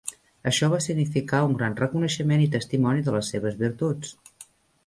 [0.51, 4.19] Això va significar un gran reconeixement i testimoni de les seves virtuts.